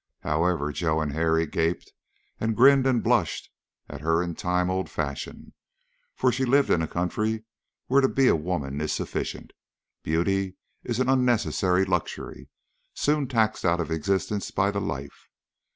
However, 0.21 0.71
Joe 0.71 0.99
and 0.99 1.13
Harry 1.13 1.45
gaped 1.45 1.91
and 2.39 2.55
grinned 2.57 2.87
and 2.87 3.03
blushed 3.03 3.51
at 3.87 4.01
her 4.01 4.23
in 4.23 4.29
the 4.31 4.35
time 4.35 4.71
old 4.71 4.89
fashion, 4.89 5.53
for 6.15 6.31
she 6.31 6.43
lived 6.43 6.71
in 6.71 6.81
a 6.81 6.87
country 6.87 7.43
where 7.85 8.01
to 8.01 8.09
be 8.09 8.27
a 8.27 8.35
woman 8.35 8.81
is 8.81 8.91
sufficient, 8.91 9.53
beauty 10.01 10.55
is 10.83 10.99
an 10.99 11.07
unnecessary 11.07 11.85
luxury, 11.85 12.49
soon 12.95 13.27
taxed 13.27 13.63
out 13.63 13.79
of 13.79 13.91
existence 13.91 14.49
by 14.49 14.71
the 14.71 14.81
life. 14.81 15.29